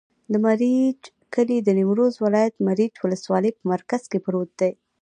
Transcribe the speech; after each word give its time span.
د 0.31 0.33
مريچ 0.45 1.01
کلی 1.33 1.57
د 1.61 1.69
نیمروز 1.77 2.13
ولایت، 2.25 2.55
مريچ 2.67 2.93
ولسوالي 2.99 3.51
په 3.57 3.63
مرکز 3.71 4.01
کې 4.11 4.19
پروت 4.25 4.49
دی. 4.59 4.71